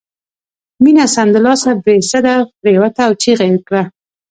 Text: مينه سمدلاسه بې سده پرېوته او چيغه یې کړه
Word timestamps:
مينه 0.83 1.05
سمدلاسه 1.15 1.71
بې 1.83 1.95
سده 2.11 2.33
پرېوته 2.59 3.01
او 3.07 3.11
چيغه 3.21 3.45
یې 3.51 3.57
کړه 3.67 3.83